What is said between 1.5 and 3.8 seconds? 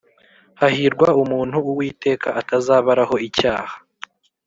Uwiteka atazabaraho icyaha